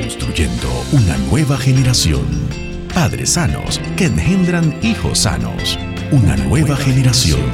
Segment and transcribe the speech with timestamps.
[0.00, 2.26] Construyendo una nueva generación.
[2.92, 5.78] Padres sanos que engendran hijos sanos.
[6.10, 7.48] Una nueva generación.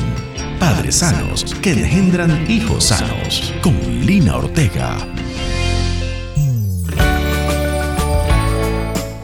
[0.58, 3.52] Padres sanos que engendran hijos sanos.
[3.62, 3.76] Con
[4.06, 4.96] Lina Ortega.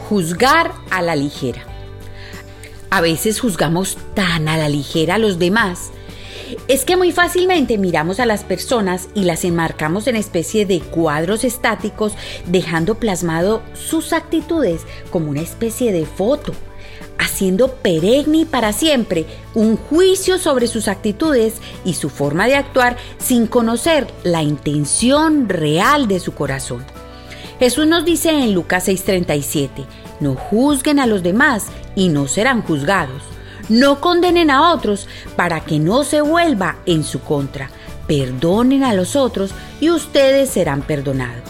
[0.07, 1.65] Juzgar a la ligera.
[2.91, 5.91] A veces juzgamos tan a la ligera a los demás.
[6.67, 11.43] Es que muy fácilmente miramos a las personas y las enmarcamos en especie de cuadros
[11.43, 12.13] estáticos,
[12.45, 16.53] dejando plasmado sus actitudes como una especie de foto,
[17.17, 23.47] haciendo perenne para siempre un juicio sobre sus actitudes y su forma de actuar sin
[23.47, 26.85] conocer la intención real de su corazón.
[27.59, 29.85] Jesús nos dice en Lucas 6:37,
[30.19, 33.36] no juzguen a los demás y no serán juzgados.
[33.69, 37.69] No condenen a otros para que no se vuelva en su contra.
[38.07, 41.49] Perdonen a los otros y ustedes serán perdonados.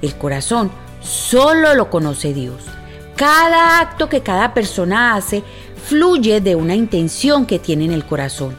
[0.00, 2.62] El corazón solo lo conoce Dios.
[3.16, 5.44] Cada acto que cada persona hace
[5.84, 8.56] fluye de una intención que tiene en el corazón.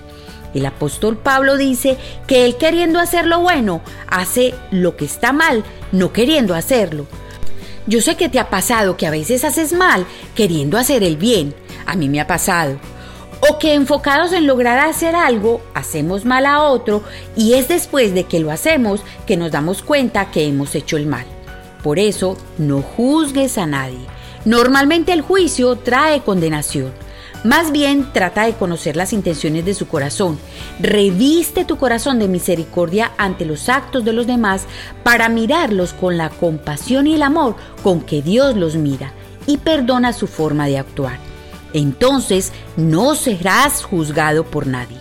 [0.54, 5.64] El apóstol Pablo dice que él queriendo hacer lo bueno, hace lo que está mal,
[5.92, 7.08] no queriendo hacerlo.
[7.88, 11.54] Yo sé que te ha pasado que a veces haces mal queriendo hacer el bien.
[11.86, 12.78] A mí me ha pasado.
[13.60, 17.02] Que enfocados en lograr hacer algo, hacemos mal a otro
[17.38, 21.06] y es después de que lo hacemos que nos damos cuenta que hemos hecho el
[21.06, 21.26] mal.
[21.82, 24.06] Por eso, no juzgues a nadie.
[24.44, 26.92] Normalmente el juicio trae condenación.
[27.46, 30.38] Más bien trata de conocer las intenciones de su corazón.
[30.80, 34.66] Reviste tu corazón de misericordia ante los actos de los demás
[35.04, 39.14] para mirarlos con la compasión y el amor con que Dios los mira
[39.46, 41.33] y perdona su forma de actuar.
[41.74, 44.98] Entonces no serás juzgado por nadie.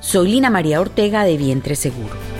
[0.00, 2.31] Soy Lina María Ortega de Vientre Seguro.